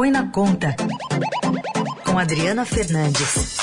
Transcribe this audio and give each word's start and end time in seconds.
Põe 0.00 0.10
na 0.10 0.26
Conta, 0.28 0.74
com 2.06 2.18
Adriana 2.18 2.64
Fernandes. 2.64 3.58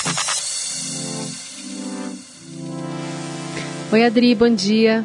Oi, 3.92 4.06
Adri, 4.06 4.36
bom 4.36 4.54
dia. 4.54 5.04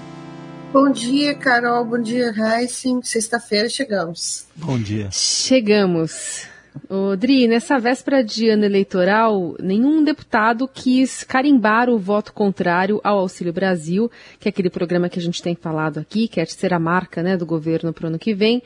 Bom 0.74 0.92
dia, 0.92 1.34
Carol. 1.34 1.87
Bom 1.87 2.03
dia, 2.03 2.34
Heissing. 2.37 3.00
Sexta-feira 3.03 3.71
chegamos. 3.71 4.45
Bom 4.54 4.79
dia. 4.79 5.08
Chegamos. 5.10 6.46
Odri, 6.89 7.46
nessa 7.46 7.79
véspera 7.79 8.25
de 8.25 8.49
ano 8.49 8.64
eleitoral, 8.64 9.55
nenhum 9.61 10.03
deputado 10.03 10.67
quis 10.67 11.23
carimbar 11.23 11.89
o 11.91 11.99
voto 11.99 12.33
contrário 12.33 13.01
ao 13.05 13.19
Auxílio 13.19 13.53
Brasil, 13.53 14.11
que 14.39 14.49
é 14.49 14.51
aquele 14.51 14.71
programa 14.71 15.09
que 15.09 15.19
a 15.19 15.23
gente 15.23 15.43
tem 15.43 15.55
falado 15.55 15.99
aqui, 15.99 16.29
que 16.29 16.41
é 16.41 16.45
ser 16.46 16.73
a 16.73 16.79
marca 16.79 17.23
né, 17.23 17.37
do 17.37 17.46
governo 17.46 17.93
para 17.93 18.05
o 18.05 18.09
ano 18.09 18.19
que 18.19 18.35
vem. 18.35 18.62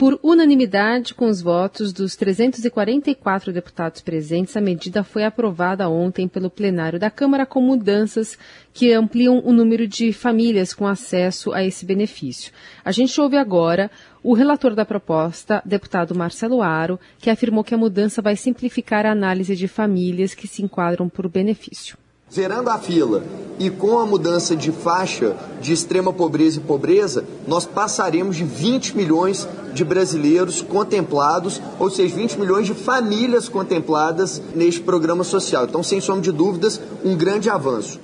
Por 0.00 0.18
unanimidade, 0.22 1.12
com 1.12 1.26
os 1.26 1.42
votos 1.42 1.92
dos 1.92 2.16
344 2.16 3.52
deputados 3.52 4.00
presentes, 4.00 4.56
a 4.56 4.60
medida 4.62 5.04
foi 5.04 5.24
aprovada 5.24 5.90
ontem 5.90 6.26
pelo 6.26 6.48
plenário 6.48 6.98
da 6.98 7.10
Câmara 7.10 7.44
com 7.44 7.60
mudanças 7.60 8.38
que 8.72 8.94
ampliam 8.94 9.42
o 9.44 9.52
número 9.52 9.86
de 9.86 10.10
famílias 10.10 10.72
com 10.72 10.86
acesso 10.86 11.52
a 11.52 11.62
esse 11.62 11.84
benefício. 11.84 12.50
A 12.82 12.90
gente 12.90 13.20
ouve 13.20 13.36
agora 13.36 13.90
o 14.22 14.32
relator 14.32 14.74
da 14.74 14.86
proposta, 14.86 15.62
deputado 15.66 16.14
Marcelo 16.14 16.62
Aro, 16.62 16.98
que 17.18 17.28
afirmou 17.28 17.62
que 17.62 17.74
a 17.74 17.78
mudança 17.78 18.22
vai 18.22 18.36
simplificar 18.36 19.04
a 19.04 19.12
análise 19.12 19.54
de 19.54 19.68
famílias 19.68 20.34
que 20.34 20.48
se 20.48 20.62
enquadram 20.62 21.10
por 21.10 21.28
benefício. 21.28 21.98
Zerando 22.32 22.70
a 22.70 22.78
fila 22.78 23.24
e 23.58 23.68
com 23.68 23.98
a 23.98 24.06
mudança 24.06 24.54
de 24.54 24.70
faixa 24.70 25.36
de 25.60 25.72
extrema 25.72 26.12
pobreza 26.12 26.58
e 26.58 26.62
pobreza, 26.62 27.24
nós 27.46 27.66
passaremos 27.66 28.36
de 28.36 28.44
20 28.44 28.96
milhões 28.96 29.48
de 29.74 29.84
brasileiros 29.84 30.62
contemplados, 30.62 31.60
ou 31.78 31.90
seja, 31.90 32.14
20 32.14 32.38
milhões 32.38 32.66
de 32.66 32.74
famílias 32.74 33.48
contempladas 33.48 34.40
neste 34.54 34.80
programa 34.80 35.24
social. 35.24 35.66
Então, 35.66 35.82
sem 35.82 36.00
sombra 36.00 36.22
de 36.22 36.32
dúvidas, 36.32 36.80
um 37.04 37.16
grande 37.16 37.50
avanço. 37.50 38.00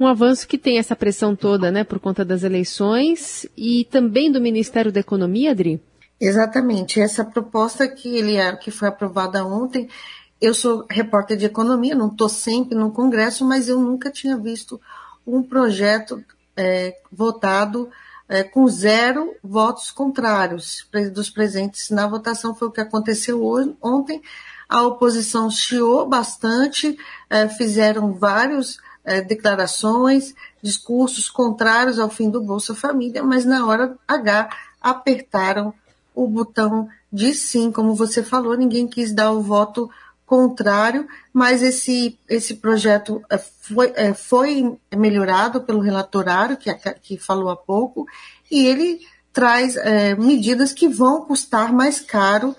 Um 0.00 0.06
avanço 0.06 0.48
que 0.48 0.58
tem 0.58 0.78
essa 0.78 0.96
pressão 0.96 1.36
toda, 1.36 1.70
né, 1.70 1.84
por 1.84 2.00
conta 2.00 2.24
das 2.24 2.42
eleições 2.42 3.46
e 3.56 3.86
também 3.90 4.32
do 4.32 4.40
Ministério 4.40 4.90
da 4.90 5.00
Economia, 5.00 5.52
Adri? 5.52 5.80
Exatamente. 6.20 7.00
Essa 7.00 7.24
proposta 7.24 7.86
que, 7.86 8.16
ele, 8.16 8.36
que 8.56 8.70
foi 8.70 8.88
aprovada 8.88 9.44
ontem 9.44 9.88
eu 10.40 10.54
sou 10.54 10.84
repórter 10.90 11.36
de 11.36 11.46
economia, 11.46 11.94
não 11.94 12.08
estou 12.08 12.28
sempre 12.28 12.74
no 12.74 12.90
Congresso, 12.90 13.44
mas 13.44 13.68
eu 13.68 13.80
nunca 13.80 14.10
tinha 14.10 14.36
visto 14.36 14.80
um 15.26 15.42
projeto 15.42 16.22
é, 16.56 16.96
votado 17.10 17.88
é, 18.28 18.42
com 18.42 18.66
zero 18.68 19.34
votos 19.42 19.90
contrários 19.90 20.86
dos 21.12 21.30
presentes 21.30 21.90
na 21.90 22.06
votação. 22.06 22.54
Foi 22.54 22.68
o 22.68 22.72
que 22.72 22.80
aconteceu 22.80 23.42
hoje, 23.42 23.74
ontem. 23.80 24.22
A 24.68 24.82
oposição 24.82 25.50
chiou 25.50 26.08
bastante, 26.08 26.98
é, 27.30 27.48
fizeram 27.48 28.12
várias 28.12 28.78
é, 29.04 29.20
declarações, 29.20 30.34
discursos 30.60 31.30
contrários 31.30 31.98
ao 31.98 32.10
fim 32.10 32.28
do 32.28 32.42
Bolsa 32.42 32.74
Família, 32.74 33.22
mas 33.22 33.44
na 33.44 33.64
hora 33.64 33.96
H 34.06 34.50
apertaram 34.80 35.72
o 36.14 36.26
botão 36.26 36.88
de 37.12 37.32
sim, 37.32 37.70
como 37.70 37.94
você 37.94 38.22
falou, 38.22 38.56
ninguém 38.56 38.88
quis 38.88 39.12
dar 39.12 39.30
o 39.30 39.40
voto 39.40 39.88
contrário, 39.88 40.04
mas 41.32 41.62
esse, 41.62 42.18
esse 42.28 42.54
projeto 42.54 43.22
é, 43.30 43.38
foi, 43.38 43.92
é, 43.94 44.12
foi 44.12 44.76
melhorado 44.94 45.62
pelo 45.62 45.80
relatorário, 45.80 46.56
que, 46.56 46.72
que 47.00 47.16
falou 47.16 47.48
há 47.48 47.56
pouco, 47.56 48.06
e 48.50 48.66
ele 48.66 49.00
traz 49.32 49.76
é, 49.76 50.14
medidas 50.16 50.72
que 50.72 50.88
vão 50.88 51.24
custar 51.24 51.72
mais 51.72 52.00
caro 52.00 52.56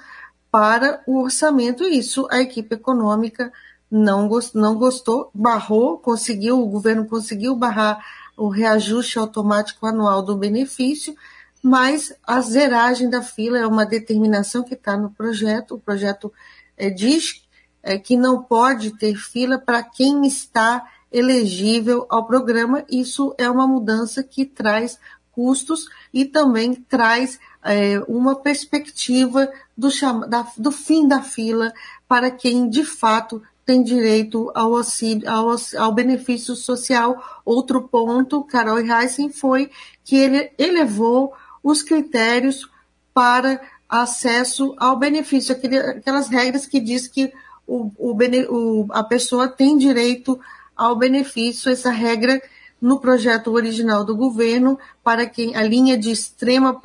para 0.50 1.02
o 1.06 1.22
orçamento. 1.24 1.84
Isso 1.84 2.28
a 2.32 2.40
equipe 2.40 2.76
econômica 2.76 3.52
não, 3.92 4.28
gost, 4.28 4.56
não 4.56 4.76
gostou, 4.76 5.30
barrou, 5.34 5.98
conseguiu, 5.98 6.62
o 6.62 6.68
governo 6.68 7.06
conseguiu 7.06 7.56
barrar 7.56 8.04
o 8.38 8.48
reajuste 8.48 9.18
automático 9.18 9.86
anual 9.86 10.22
do 10.22 10.38
benefício, 10.38 11.16
mas 11.62 12.14
a 12.26 12.40
zeragem 12.40 13.10
da 13.10 13.22
fila 13.22 13.58
é 13.58 13.66
uma 13.66 13.86
determinação 13.86 14.64
que 14.64 14.76
está 14.76 14.96
no 14.96 15.10
projeto. 15.10 15.76
O 15.76 15.80
projeto 15.80 16.32
é, 16.78 16.90
diz 16.90 17.42
é, 17.88 17.98
que 17.98 18.18
não 18.18 18.44
pode 18.44 18.92
ter 18.98 19.16
fila 19.16 19.58
para 19.58 19.82
quem 19.82 20.28
está 20.28 20.86
elegível 21.10 22.06
ao 22.10 22.28
programa. 22.28 22.84
Isso 22.92 23.34
é 23.38 23.50
uma 23.50 23.66
mudança 23.66 24.22
que 24.22 24.46
traz 24.46 25.00
custos 25.32 25.88
e 26.14 26.26
também 26.26 26.76
traz 26.76 27.40
é, 27.64 28.00
uma 28.10 28.36
perspectiva 28.36 29.50
do, 29.78 29.88
da, 30.28 30.46
do 30.58 30.70
fim 30.70 31.08
da 31.08 31.22
fila 31.22 31.72
para 32.10 32.30
quem 32.30 32.70
de 32.70 32.84
fato 32.84 33.42
tem 33.66 33.82
direito 33.82 34.52
ao 34.54 34.76
auxílio, 34.76 35.30
ao, 35.30 35.56
ao 35.78 35.92
benefício 35.94 36.56
social. 36.56 37.42
Outro 37.46 37.88
ponto, 37.88 38.44
Carol 38.44 38.80
Heissen, 38.80 39.30
foi 39.30 39.72
que 40.04 40.18
ele 40.18 40.52
elevou 40.58 41.34
os 41.64 41.82
critérios 41.82 42.70
para 43.14 43.62
acesso 43.88 44.76
ao 44.78 44.98
benefício, 44.98 45.56
aquelas 45.56 46.28
regras 46.28 46.66
que 46.66 46.80
diz 46.82 47.08
que 47.08 47.32
o, 47.68 47.92
o, 47.98 48.88
a 48.92 49.04
pessoa 49.04 49.48
tem 49.48 49.78
direito 49.78 50.40
ao 50.76 50.96
benefício, 50.96 51.72
essa 51.72 51.92
regra 51.92 52.42
no 52.80 53.00
projeto 53.00 53.52
original 53.52 54.06
do 54.06 54.16
governo, 54.16 54.80
para 55.04 55.26
quem 55.26 55.56
a 55.56 55.64
linha 55.64 55.98
de 55.98 56.12
extrema 56.12 56.80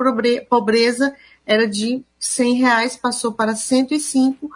pobreza 0.49 1.15
era 1.45 1.67
de 1.67 2.03
100 2.19 2.53
reais, 2.55 2.97
passou 2.97 3.31
para 3.31 3.55
105 3.55 4.49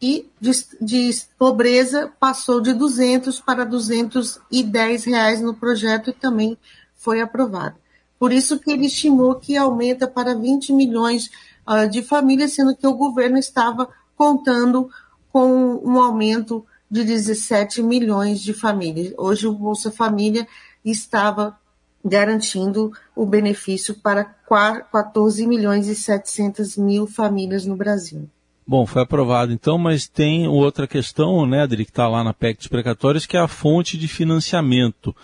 e 0.00 0.28
de, 0.38 0.50
de 0.80 1.10
pobreza 1.38 2.12
passou 2.20 2.60
de 2.60 2.74
200 2.74 3.40
para 3.40 3.64
210 3.64 5.04
reais 5.04 5.40
no 5.40 5.54
projeto 5.54 6.10
e 6.10 6.12
também 6.12 6.58
foi 6.94 7.20
aprovado. 7.20 7.76
Por 8.18 8.32
isso 8.32 8.58
que 8.58 8.70
ele 8.70 8.86
estimou 8.86 9.34
que 9.36 9.56
aumenta 9.56 10.06
para 10.06 10.34
20 10.34 10.72
milhões 10.72 11.30
uh, 11.66 11.88
de 11.88 12.02
famílias, 12.02 12.52
sendo 12.52 12.76
que 12.76 12.86
o 12.86 12.94
governo 12.94 13.38
estava 13.38 13.88
contando 14.16 14.90
com 15.36 15.82
um 15.84 16.00
aumento 16.00 16.64
de 16.90 17.04
17 17.04 17.82
milhões 17.82 18.40
de 18.40 18.54
famílias. 18.54 19.12
Hoje 19.18 19.46
o 19.46 19.52
Bolsa 19.52 19.90
Família 19.90 20.48
estava 20.82 21.58
garantindo 22.02 22.90
o 23.14 23.26
benefício 23.26 23.96
para 23.96 24.24
14 24.24 25.46
milhões 25.46 25.88
e 25.88 25.94
700 25.94 26.78
mil 26.78 27.06
famílias 27.06 27.66
no 27.66 27.76
Brasil. 27.76 28.30
Bom, 28.66 28.86
foi 28.86 29.02
aprovado 29.02 29.52
então, 29.52 29.76
mas 29.76 30.08
tem 30.08 30.48
outra 30.48 30.86
questão, 30.86 31.44
né, 31.44 31.64
Adri, 31.64 31.84
que 31.84 31.90
está 31.90 32.08
lá 32.08 32.24
na 32.24 32.32
PEC 32.32 32.56
dos 32.56 32.68
precatórios, 32.68 33.26
que 33.26 33.36
é 33.36 33.40
a 33.40 33.46
fonte 33.46 33.98
de 33.98 34.08
financiamento. 34.08 35.14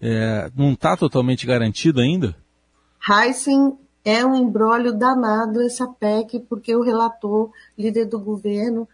É, 0.00 0.50
não 0.56 0.72
está 0.72 0.96
totalmente 0.96 1.46
garantido 1.46 2.00
ainda? 2.00 2.34
Heisen 3.06 3.76
é 4.02 4.24
um 4.24 4.34
embrólio 4.34 4.94
danado 4.94 5.60
essa 5.60 5.86
PEC, 5.86 6.40
porque 6.48 6.74
o 6.74 6.82
relator, 6.82 7.50
líder 7.76 8.06
do 8.06 8.18
governo, 8.18 8.88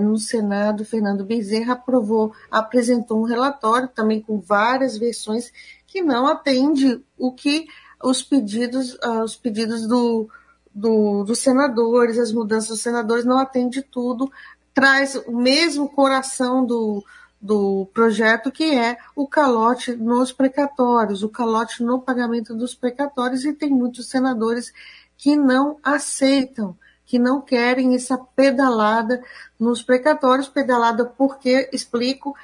no 0.00 0.16
Senado, 0.16 0.84
Fernando 0.84 1.24
Bezerra 1.24 1.72
aprovou, 1.72 2.32
apresentou 2.50 3.20
um 3.20 3.24
relatório 3.24 3.88
também 3.88 4.20
com 4.20 4.40
várias 4.40 4.96
versões 4.96 5.52
que 5.86 6.02
não 6.02 6.26
atende 6.26 7.02
o 7.18 7.32
que 7.32 7.66
os 8.02 8.22
pedidos, 8.22 8.96
ah, 9.02 9.24
os 9.24 9.34
pedidos 9.34 9.86
do, 9.86 10.28
do, 10.72 11.24
dos 11.24 11.38
senadores, 11.38 12.18
as 12.18 12.32
mudanças 12.32 12.68
dos 12.68 12.80
senadores 12.80 13.24
não 13.24 13.38
atende 13.38 13.82
tudo, 13.82 14.30
traz 14.72 15.14
o 15.14 15.32
mesmo 15.32 15.88
coração 15.88 16.64
do, 16.64 17.02
do 17.40 17.88
projeto 17.92 18.52
que 18.52 18.74
é 18.74 18.98
o 19.14 19.26
calote 19.26 19.96
nos 19.96 20.32
precatórios, 20.32 21.22
o 21.22 21.28
calote 21.28 21.82
no 21.82 22.00
pagamento 22.00 22.54
dos 22.54 22.74
precatórios 22.74 23.44
e 23.44 23.52
tem 23.52 23.70
muitos 23.70 24.08
senadores 24.08 24.72
que 25.16 25.34
não 25.34 25.78
aceitam 25.82 26.76
que 27.06 27.18
não 27.18 27.40
querem 27.40 27.94
essa 27.94 28.18
pedalada 28.18 29.22
nos 29.58 29.82
precatórios, 29.82 30.48
pedalada 30.48 31.04
porque, 31.04 31.70
explico, 31.72 32.34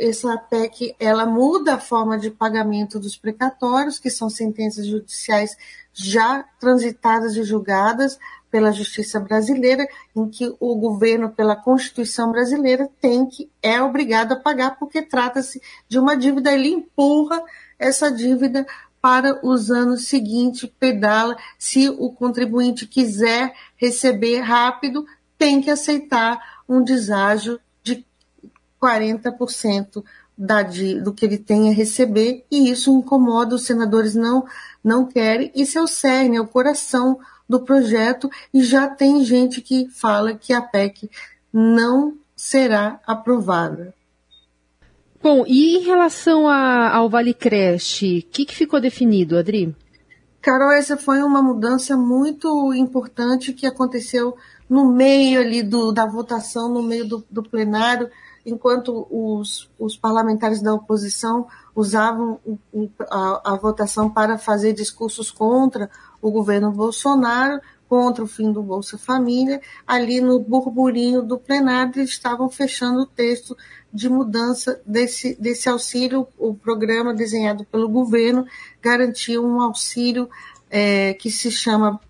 essa 0.00 0.36
PEC 0.36 0.94
ela 0.98 1.24
muda 1.24 1.74
a 1.74 1.80
forma 1.80 2.18
de 2.18 2.30
pagamento 2.30 2.98
dos 2.98 3.16
precatórios, 3.16 3.98
que 3.98 4.10
são 4.10 4.28
sentenças 4.28 4.86
judiciais 4.86 5.56
já 5.92 6.44
transitadas 6.58 7.36
e 7.36 7.44
julgadas 7.44 8.18
pela 8.50 8.72
justiça 8.72 9.18
brasileira, 9.18 9.86
em 10.14 10.28
que 10.28 10.54
o 10.60 10.76
governo, 10.76 11.30
pela 11.30 11.56
Constituição 11.56 12.30
brasileira, 12.30 12.88
tem 13.00 13.26
que 13.26 13.50
é 13.62 13.80
obrigado 13.80 14.32
a 14.32 14.36
pagar 14.36 14.76
porque 14.78 15.02
trata-se 15.02 15.60
de 15.88 15.98
uma 15.98 16.16
dívida, 16.16 16.52
ele 16.52 16.68
empurra 16.68 17.42
essa 17.78 18.10
dívida 18.12 18.66
para 19.04 19.38
os 19.46 19.70
anos 19.70 20.08
seguintes, 20.08 20.66
pedala. 20.80 21.36
Se 21.58 21.90
o 21.90 22.08
contribuinte 22.08 22.86
quiser 22.86 23.52
receber 23.76 24.40
rápido, 24.40 25.04
tem 25.36 25.60
que 25.60 25.70
aceitar 25.70 26.62
um 26.66 26.82
deságio 26.82 27.60
de 27.82 28.02
40% 28.80 30.02
da, 30.38 30.62
do 30.62 31.12
que 31.12 31.26
ele 31.26 31.36
tem 31.36 31.68
a 31.68 31.74
receber, 31.74 32.46
e 32.50 32.70
isso 32.70 32.96
incomoda, 32.96 33.54
os 33.54 33.66
senadores 33.66 34.14
não, 34.14 34.46
não 34.82 35.04
querem. 35.04 35.52
Isso 35.54 35.78
é 35.78 35.82
o 35.82 35.86
cerne, 35.86 36.38
é 36.38 36.40
o 36.40 36.48
coração 36.48 37.20
do 37.46 37.60
projeto 37.60 38.30
e 38.54 38.62
já 38.62 38.88
tem 38.88 39.22
gente 39.22 39.60
que 39.60 39.86
fala 39.90 40.32
que 40.32 40.54
a 40.54 40.62
PEC 40.62 41.10
não 41.52 42.16
será 42.34 42.98
aprovada. 43.06 43.92
Bom, 45.24 45.42
e 45.46 45.78
em 45.78 45.80
relação 45.80 46.46
a, 46.46 46.94
ao 46.94 47.08
Vale 47.08 47.32
Creche, 47.32 48.18
o 48.18 48.30
que, 48.30 48.44
que 48.44 48.54
ficou 48.54 48.78
definido, 48.78 49.38
Adri? 49.38 49.74
Carol, 50.42 50.70
essa 50.70 50.98
foi 50.98 51.22
uma 51.22 51.42
mudança 51.42 51.96
muito 51.96 52.74
importante 52.74 53.54
que 53.54 53.66
aconteceu 53.66 54.36
no 54.68 54.92
meio 54.92 55.40
ali 55.40 55.62
do, 55.62 55.92
da 55.92 56.04
votação, 56.04 56.68
no 56.68 56.82
meio 56.82 57.08
do, 57.08 57.24
do 57.30 57.42
plenário, 57.42 58.10
enquanto 58.44 59.06
os, 59.10 59.70
os, 59.78 59.96
parlamentares 59.96 60.60
da 60.60 60.74
oposição 60.74 61.46
usavam 61.74 62.38
a, 63.10 63.52
a, 63.54 63.56
votação 63.56 64.10
para 64.10 64.36
fazer 64.36 64.74
discursos 64.74 65.30
contra 65.30 65.88
o 66.20 66.30
governo 66.30 66.70
Bolsonaro, 66.70 67.62
contra 67.94 68.24
o 68.24 68.26
fim 68.26 68.50
do 68.50 68.60
Bolsa 68.60 68.98
Família, 68.98 69.60
ali 69.86 70.20
no 70.20 70.40
burburinho 70.40 71.22
do 71.22 71.38
plenário 71.38 71.92
eles 71.94 72.10
estavam 72.10 72.50
fechando 72.50 73.02
o 73.02 73.06
texto 73.06 73.56
de 73.92 74.08
mudança 74.08 74.82
desse, 74.84 75.40
desse 75.40 75.68
auxílio, 75.68 76.26
o 76.36 76.54
programa 76.54 77.14
desenhado 77.14 77.64
pelo 77.64 77.88
governo 77.88 78.48
garantia 78.82 79.40
um 79.40 79.60
auxílio 79.60 80.28
é, 80.68 81.14
que 81.14 81.30
se 81.30 81.52
chama 81.52 82.00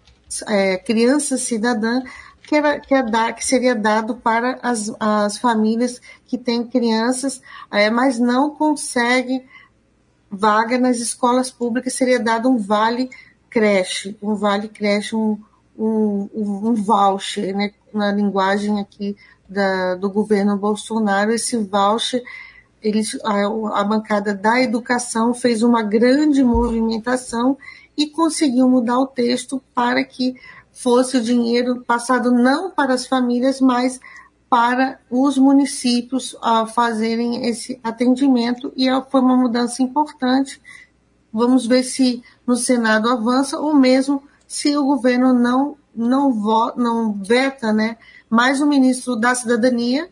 é, 0.48 0.78
Criança 0.78 1.36
Cidadã, 1.36 2.00
que, 2.40 2.56
era, 2.56 2.80
que, 2.80 2.94
é 2.94 3.02
da, 3.02 3.30
que 3.34 3.44
seria 3.44 3.74
dado 3.74 4.16
para 4.16 4.58
as, 4.62 4.90
as 4.98 5.36
famílias 5.36 6.00
que 6.24 6.38
têm 6.38 6.66
crianças, 6.66 7.42
é, 7.70 7.90
mas 7.90 8.18
não 8.18 8.54
conseguem 8.54 9.44
vaga 10.30 10.78
nas 10.78 10.96
escolas 10.96 11.50
públicas, 11.50 11.92
seria 11.92 12.18
dado 12.18 12.48
um 12.48 12.56
vale 12.56 13.10
creche, 13.50 14.16
um 14.22 14.34
vale 14.34 14.68
creche, 14.68 15.14
um, 15.14 15.38
um, 15.78 16.28
um 16.34 16.74
voucher, 16.74 17.54
né, 17.54 17.72
na 17.92 18.12
linguagem 18.12 18.80
aqui 18.80 19.16
da, 19.48 19.94
do 19.94 20.10
governo 20.10 20.56
Bolsonaro, 20.56 21.32
esse 21.32 21.56
voucher, 21.56 22.22
eles, 22.82 23.18
a, 23.24 23.80
a 23.80 23.84
bancada 23.84 24.34
da 24.34 24.60
educação 24.60 25.32
fez 25.32 25.62
uma 25.62 25.82
grande 25.82 26.44
movimentação 26.44 27.56
e 27.96 28.06
conseguiu 28.06 28.68
mudar 28.68 28.98
o 28.98 29.06
texto 29.06 29.62
para 29.74 30.04
que 30.04 30.34
fosse 30.72 31.16
o 31.16 31.22
dinheiro 31.22 31.82
passado 31.82 32.30
não 32.30 32.70
para 32.70 32.94
as 32.94 33.06
famílias, 33.06 33.60
mas 33.60 34.00
para 34.50 35.00
os 35.10 35.38
municípios 35.38 36.36
a 36.42 36.66
fazerem 36.66 37.46
esse 37.46 37.80
atendimento 37.82 38.72
e 38.76 38.86
foi 39.10 39.20
uma 39.20 39.36
mudança 39.36 39.82
importante. 39.82 40.60
Vamos 41.32 41.66
ver 41.66 41.82
se 41.82 42.22
no 42.46 42.56
Senado 42.56 43.08
avança 43.08 43.58
ou 43.58 43.74
mesmo 43.74 44.22
se 44.46 44.76
o 44.76 44.84
governo 44.84 45.32
não 45.32 45.76
não, 45.94 46.32
vo, 46.32 46.72
não 46.76 47.12
veta, 47.12 47.72
né? 47.72 47.96
Mas 48.28 48.60
o 48.60 48.66
ministro 48.66 49.14
da 49.14 49.34
Cidadania, 49.34 50.08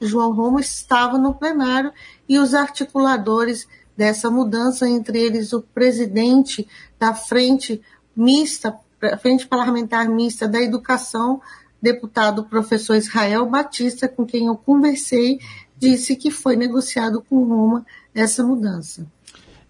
João 0.00 0.32
Roma, 0.32 0.60
estava 0.60 1.16
no 1.16 1.34
plenário 1.34 1.92
e 2.28 2.38
os 2.38 2.54
articuladores 2.54 3.66
dessa 3.96 4.30
mudança, 4.30 4.88
entre 4.88 5.18
eles 5.18 5.52
o 5.52 5.62
presidente 5.62 6.68
da 6.98 7.14
frente 7.14 7.80
mista, 8.14 8.78
frente 9.20 9.46
parlamentar 9.46 10.08
mista 10.08 10.46
da 10.46 10.60
educação, 10.60 11.40
deputado 11.80 12.44
professor 12.44 12.96
Israel 12.96 13.46
Batista, 13.46 14.08
com 14.08 14.26
quem 14.26 14.46
eu 14.46 14.56
conversei, 14.56 15.38
disse 15.76 16.16
que 16.16 16.30
foi 16.30 16.56
negociado 16.56 17.22
com 17.22 17.44
Roma 17.44 17.86
essa 18.14 18.42
mudança. 18.42 19.06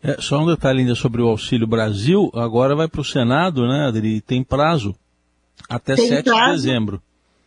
É, 0.04 0.20
só 0.20 0.38
um 0.38 0.46
detalhe 0.46 0.80
ainda 0.80 0.94
sobre 0.94 1.22
o 1.22 1.28
Auxílio 1.28 1.66
Brasil, 1.66 2.30
agora 2.34 2.76
vai 2.76 2.86
para 2.86 3.00
o 3.00 3.04
Senado, 3.04 3.66
né, 3.66 3.86
Adri? 3.88 4.20
Tem 4.20 4.44
prazo 4.44 4.94
até 5.66 5.94
tem 5.94 6.08
7 6.08 6.24
prazo, 6.24 6.44
de 6.44 6.50
dezembro. 6.52 7.02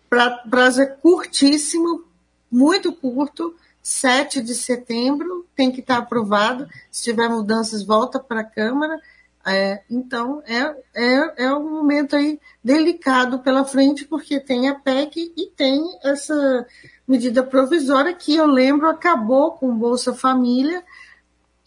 Pra, 0.10 0.32
prazo 0.32 0.82
é 0.82 0.88
curtíssimo, 0.88 2.04
muito 2.52 2.92
curto. 2.92 3.56
7 3.84 4.42
de 4.42 4.56
setembro 4.56 5.46
tem 5.56 5.72
que 5.72 5.82
estar 5.82 5.98
aprovado. 5.98 6.68
Se 6.92 7.04
tiver 7.04 7.30
mudanças, 7.30 7.84
volta 7.84 8.20
para 8.20 8.42
a 8.42 8.44
Câmara. 8.44 9.00
É, 9.46 9.82
então, 9.90 10.42
é, 10.46 10.76
é, 10.94 11.46
é 11.46 11.54
um 11.54 11.70
momento 11.70 12.16
aí 12.16 12.40
delicado 12.62 13.40
pela 13.40 13.64
frente, 13.64 14.04
porque 14.04 14.40
tem 14.40 14.68
a 14.68 14.76
PEC 14.76 15.32
e 15.38 15.46
tem 15.56 15.82
essa 16.04 16.66
medida 17.08 17.44
provisória 17.44 18.14
que 18.14 18.36
eu 18.36 18.46
lembro 18.46 18.90
acabou 18.90 19.52
com 19.52 19.70
o 19.70 19.76
Bolsa 19.76 20.14
Família 20.14 20.84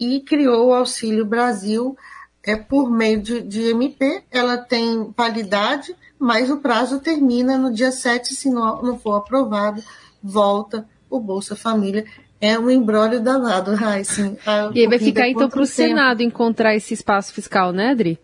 e 0.01 0.21
criou 0.21 0.69
o 0.69 0.75
Auxílio 0.75 1.27
Brasil 1.27 1.95
é, 2.43 2.57
por 2.57 2.91
meio 2.91 3.21
de, 3.21 3.43
de 3.43 3.69
MP. 3.69 4.23
Ela 4.31 4.57
tem 4.57 5.13
validade, 5.15 5.95
mas 6.19 6.51
o 6.51 6.57
prazo 6.57 7.01
termina 7.01 7.59
no 7.59 7.73
dia 7.73 7.93
7, 7.93 8.35
se 8.35 8.49
não, 8.49 8.83
não 8.83 8.99
for 8.99 9.17
aprovado, 9.17 9.83
volta 10.23 10.89
o 11.11 11.21
Bolsa 11.21 11.55
Família. 11.55 12.07
É 12.41 12.59
um 12.59 12.71
embrólio 12.71 13.21
danado, 13.21 13.75
Raíssa. 13.77 14.35
E 14.73 14.81
aí 14.81 14.87
vai 14.87 14.99
ficar 14.99 15.29
então 15.29 15.51
para 15.51 15.61
o 15.61 15.67
Senado 15.67 16.23
encontrar 16.23 16.75
esse 16.75 16.95
espaço 16.95 17.35
fiscal, 17.35 17.71
né, 17.71 17.91
Adri? 17.91 18.19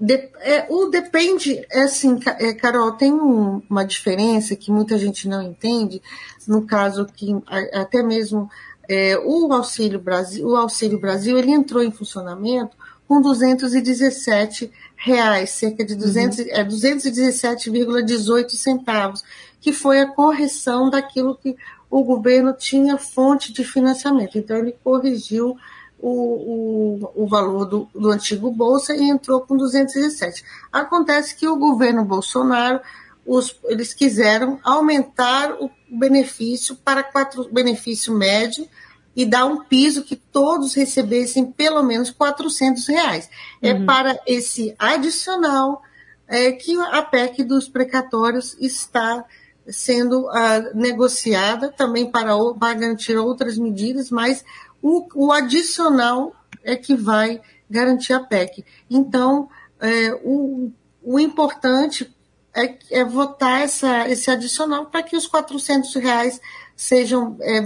De, 0.00 0.14
é, 0.40 0.66
o 0.68 0.86
depende, 0.86 1.64
é 1.70 1.82
assim, 1.82 2.18
é, 2.38 2.52
Carol, 2.52 2.92
tem 2.92 3.12
um, 3.12 3.62
uma 3.70 3.84
diferença 3.84 4.54
que 4.54 4.70
muita 4.70 4.98
gente 4.98 5.28
não 5.28 5.40
entende, 5.40 6.02
no 6.46 6.66
caso 6.66 7.06
que 7.06 7.34
até 7.72 8.02
mesmo 8.02 8.50
é, 8.88 9.18
o 9.18 9.52
Auxílio 9.52 9.98
Brasil, 9.98 10.46
o 10.46 10.56
Auxílio 10.56 10.98
Brasil, 10.98 11.38
ele 11.38 11.52
entrou 11.52 11.82
em 11.82 11.90
funcionamento 11.90 12.76
com 13.06 13.20
217 13.20 14.70
reais, 14.96 15.50
cerca 15.50 15.84
de 15.84 15.94
200, 15.94 16.38
uhum. 16.38 16.44
é, 16.48 16.64
217,18 16.64 18.50
centavos, 18.50 19.22
que 19.60 19.72
foi 19.72 20.00
a 20.00 20.06
correção 20.06 20.88
daquilo 20.90 21.36
que 21.36 21.56
o 21.90 22.02
governo 22.02 22.52
tinha 22.52 22.98
fonte 22.98 23.52
de 23.52 23.62
financiamento. 23.64 24.36
Então, 24.38 24.56
ele 24.56 24.74
corrigiu 24.82 25.56
o, 25.98 26.10
o, 26.10 27.24
o 27.24 27.26
valor 27.26 27.64
do, 27.64 27.88
do 27.94 28.10
antigo 28.10 28.50
Bolsa 28.50 28.94
e 28.94 29.08
entrou 29.08 29.40
com 29.40 29.56
217. 29.56 30.44
Acontece 30.72 31.34
que 31.36 31.46
o 31.46 31.56
governo 31.56 32.04
Bolsonaro, 32.04 32.80
os, 33.24 33.58
eles 33.64 33.94
quiseram 33.94 34.58
aumentar 34.62 35.52
o 35.60 35.70
benefício 35.96 36.76
para 36.76 37.02
quatro, 37.02 37.48
benefício 37.52 38.12
médio 38.12 38.68
e 39.16 39.24
dar 39.24 39.44
um 39.46 39.62
piso 39.64 40.02
que 40.02 40.16
todos 40.16 40.74
recebessem 40.74 41.46
pelo 41.52 41.82
menos 41.82 42.10
400 42.10 42.86
reais. 42.88 43.30
É 43.62 43.72
uhum. 43.72 43.82
É 43.82 43.86
para 43.86 44.20
esse 44.26 44.74
adicional 44.78 45.82
é, 46.26 46.52
que 46.52 46.76
a 46.76 47.02
PEC 47.02 47.44
dos 47.44 47.68
precatórios 47.68 48.56
está 48.58 49.24
sendo 49.68 50.26
uh, 50.26 50.74
negociada 50.74 51.70
também 51.70 52.10
para, 52.10 52.32
para 52.54 52.74
garantir 52.74 53.16
outras 53.16 53.56
medidas, 53.56 54.10
mas 54.10 54.44
o, 54.82 55.06
o, 55.14 55.32
adicional 55.32 56.34
é 56.62 56.76
que 56.76 56.94
vai 56.94 57.40
garantir 57.70 58.12
a 58.12 58.20
PEC. 58.20 58.64
Então, 58.90 59.48
é, 59.80 60.12
o, 60.22 60.70
o 61.02 61.18
importante 61.18 62.13
é, 62.54 62.78
é 62.90 63.04
votar 63.04 63.62
essa, 63.62 64.08
esse 64.08 64.30
adicional 64.30 64.86
para 64.86 65.02
que 65.02 65.16
os 65.16 65.26
400 65.26 65.94
reais 65.96 66.40
sejam, 66.76 67.36
é, 67.40 67.60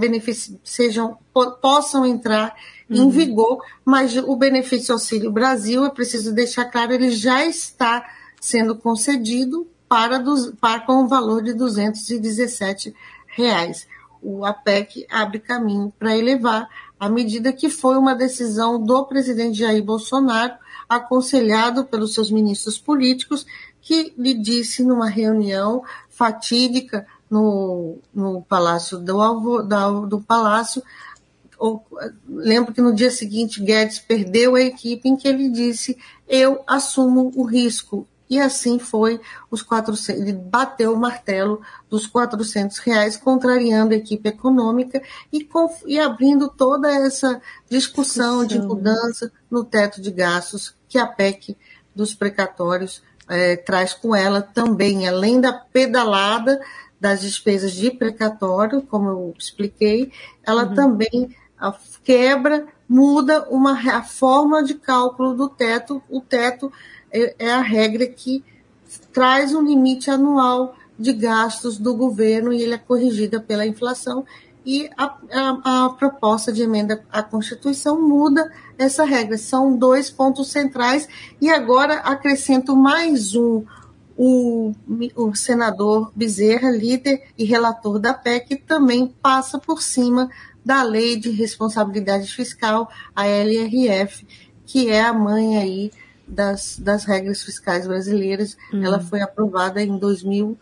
sejam 0.64 1.18
possam 1.60 2.06
entrar 2.06 2.54
uhum. 2.88 3.04
em 3.04 3.10
vigor, 3.10 3.62
mas 3.84 4.16
o 4.16 4.34
benefício 4.36 4.92
Auxílio 4.92 5.30
Brasil, 5.30 5.84
é 5.84 5.90
preciso 5.90 6.34
deixar 6.34 6.64
claro, 6.66 6.92
ele 6.92 7.10
já 7.10 7.44
está 7.44 8.04
sendo 8.40 8.74
concedido 8.76 9.66
para, 9.88 10.18
dos, 10.18 10.52
para 10.60 10.80
com 10.80 11.04
o 11.04 11.08
valor 11.08 11.42
de 11.42 11.54
217 11.54 12.94
reais. 13.26 13.86
O 14.22 14.44
APEC 14.44 15.06
abre 15.10 15.38
caminho 15.38 15.92
para 15.98 16.16
elevar 16.16 16.68
a 16.98 17.08
medida 17.08 17.52
que 17.52 17.70
foi 17.70 17.96
uma 17.96 18.14
decisão 18.14 18.82
do 18.82 19.04
presidente 19.04 19.58
Jair 19.58 19.82
Bolsonaro, 19.82 20.54
aconselhado 20.88 21.84
pelos 21.84 22.14
seus 22.14 22.30
ministros 22.30 22.78
políticos, 22.78 23.46
que 23.80 24.12
lhe 24.16 24.34
disse 24.34 24.82
numa 24.82 25.08
reunião 25.08 25.82
fatídica 26.08 27.06
no, 27.30 27.98
no 28.14 28.42
Palácio 28.42 28.98
do, 28.98 29.62
do, 29.62 30.06
do 30.06 30.20
Palácio. 30.20 30.82
Ou, 31.58 31.84
lembro 32.28 32.72
que 32.72 32.80
no 32.80 32.94
dia 32.94 33.10
seguinte 33.10 33.62
Guedes 33.62 33.98
perdeu 33.98 34.54
a 34.54 34.60
equipe 34.60 35.08
em 35.08 35.16
que 35.16 35.26
ele 35.26 35.48
disse: 35.48 35.98
Eu 36.28 36.62
assumo 36.66 37.32
o 37.34 37.44
risco. 37.44 38.06
E 38.30 38.38
assim 38.38 38.78
foi, 38.78 39.18
os 39.50 39.62
400, 39.62 40.20
ele 40.20 40.34
bateu 40.34 40.92
o 40.92 40.98
martelo 40.98 41.62
dos 41.88 42.06
400 42.06 42.76
reais, 42.78 43.16
contrariando 43.16 43.94
a 43.94 43.96
equipe 43.96 44.28
econômica 44.28 45.02
e, 45.32 45.42
com, 45.42 45.74
e 45.86 45.98
abrindo 45.98 46.46
toda 46.46 46.92
essa 46.92 47.40
discussão, 47.70 48.44
discussão 48.44 48.46
de 48.46 48.58
mudança 48.58 49.32
no 49.50 49.64
teto 49.64 50.02
de 50.02 50.10
gastos 50.10 50.74
que 50.90 50.98
a 50.98 51.06
PEC 51.06 51.56
dos 51.94 52.14
precatórios 52.14 53.02
é, 53.28 53.56
traz 53.56 53.92
com 53.92 54.14
ela 54.14 54.42
também, 54.42 55.06
além 55.06 55.40
da 55.40 55.52
pedalada 55.52 56.60
das 57.00 57.20
despesas 57.20 57.72
de 57.72 57.90
precatório, 57.90 58.82
como 58.82 59.08
eu 59.08 59.34
expliquei, 59.38 60.10
ela 60.44 60.64
uhum. 60.64 60.74
também 60.74 61.36
quebra, 62.02 62.66
muda 62.88 63.46
uma, 63.50 63.72
a 63.72 64.02
forma 64.02 64.62
de 64.64 64.74
cálculo 64.74 65.34
do 65.34 65.48
teto. 65.48 66.02
O 66.08 66.20
teto 66.20 66.72
é, 67.12 67.34
é 67.38 67.50
a 67.50 67.60
regra 67.60 68.06
que 68.06 68.44
traz 69.12 69.54
um 69.54 69.62
limite 69.62 70.10
anual 70.10 70.74
de 70.98 71.12
gastos 71.12 71.78
do 71.78 71.94
governo 71.94 72.52
e 72.52 72.62
ele 72.62 72.74
é 72.74 72.78
corrigida 72.78 73.40
pela 73.40 73.66
inflação 73.66 74.24
e 74.68 74.90
a, 74.98 75.16
a, 75.32 75.86
a, 75.86 75.88
proposta 75.94 76.52
de 76.52 76.60
emenda 76.60 77.02
à 77.10 77.22
Constituição 77.22 78.06
muda 78.06 78.52
essa 78.76 79.02
regra. 79.02 79.38
São 79.38 79.74
dois 79.74 80.10
pontos 80.10 80.48
centrais 80.48 81.08
e 81.40 81.48
agora 81.48 82.00
acrescento 82.00 82.76
mais 82.76 83.34
um. 83.34 83.64
O, 84.14 84.74
o 85.16 85.34
senador 85.34 86.12
Bezerra, 86.14 86.70
líder 86.70 87.28
e 87.38 87.44
relator 87.44 87.98
da 87.98 88.12
PEC, 88.12 88.56
também 88.56 89.08
passa 89.22 89.58
por 89.58 89.80
cima 89.80 90.28
da 90.62 90.82
Lei 90.82 91.16
de 91.16 91.30
Responsabilidade 91.30 92.30
Fiscal, 92.30 92.90
a 93.16 93.26
LRF, 93.26 94.26
que 94.66 94.90
é 94.90 95.00
a 95.00 95.14
mãe 95.14 95.56
aí 95.56 95.90
das, 96.26 96.78
das 96.78 97.04
regras 97.04 97.42
fiscais 97.42 97.86
brasileiras. 97.86 98.54
Ela 98.70 99.00
foi 99.00 99.22
aprovada 99.22 99.82
em 99.82 99.96
2000, 99.96 100.58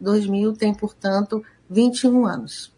2000, 0.00 0.52
tem, 0.52 0.72
portanto, 0.72 1.42
21 1.68 2.24
anos. 2.24 2.77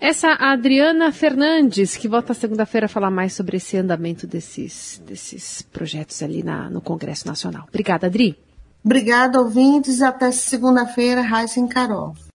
Essa 0.00 0.32
Adriana 0.32 1.12
Fernandes, 1.12 1.96
que 1.96 2.08
volta 2.08 2.34
segunda-feira 2.34 2.86
a 2.86 2.88
falar 2.88 3.10
mais 3.10 3.32
sobre 3.34 3.58
esse 3.58 3.76
andamento 3.76 4.26
desses, 4.26 5.00
desses 5.06 5.62
projetos 5.62 6.22
ali 6.22 6.42
na, 6.42 6.68
no 6.68 6.80
Congresso 6.80 7.26
Nacional. 7.26 7.64
Obrigada, 7.68 8.06
Adri. 8.06 8.38
Obrigada, 8.84 9.40
ouvintes. 9.40 10.00
Até 10.02 10.30
segunda-feira, 10.30 11.20
Raíssa 11.20 11.66
Carol. 11.68 12.16